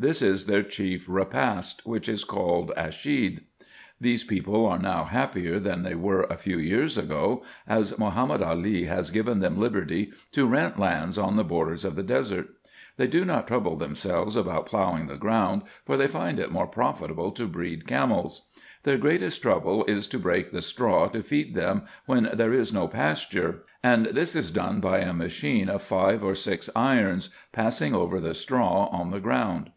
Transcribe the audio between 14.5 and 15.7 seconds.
plowing the ground,